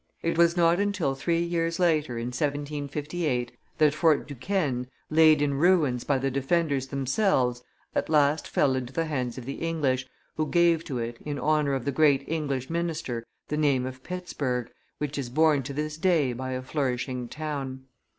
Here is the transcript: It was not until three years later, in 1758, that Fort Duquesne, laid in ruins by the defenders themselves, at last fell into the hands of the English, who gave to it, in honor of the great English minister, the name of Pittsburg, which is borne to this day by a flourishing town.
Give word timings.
It 0.23 0.35
was 0.35 0.57
not 0.57 0.79
until 0.79 1.13
three 1.13 1.43
years 1.43 1.77
later, 1.77 2.17
in 2.17 2.29
1758, 2.29 3.51
that 3.77 3.93
Fort 3.93 4.27
Duquesne, 4.27 4.87
laid 5.11 5.43
in 5.43 5.53
ruins 5.53 6.03
by 6.03 6.17
the 6.17 6.31
defenders 6.31 6.87
themselves, 6.87 7.61
at 7.93 8.09
last 8.09 8.47
fell 8.47 8.73
into 8.75 8.93
the 8.93 9.05
hands 9.05 9.37
of 9.37 9.45
the 9.45 9.59
English, 9.61 10.07
who 10.37 10.47
gave 10.47 10.83
to 10.85 10.97
it, 10.97 11.19
in 11.23 11.37
honor 11.37 11.73
of 11.75 11.85
the 11.85 11.91
great 11.91 12.23
English 12.27 12.67
minister, 12.67 13.23
the 13.49 13.57
name 13.57 13.85
of 13.85 14.01
Pittsburg, 14.01 14.71
which 14.97 15.19
is 15.19 15.29
borne 15.29 15.61
to 15.61 15.71
this 15.71 15.97
day 15.97 16.33
by 16.33 16.53
a 16.53 16.63
flourishing 16.63 17.27
town. 17.27 17.83